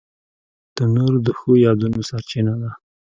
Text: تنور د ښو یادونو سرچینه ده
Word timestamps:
تنور 0.75 1.13
د 1.25 1.27
ښو 1.37 1.51
یادونو 1.65 1.99
سرچینه 2.09 2.53
ده 2.61 2.71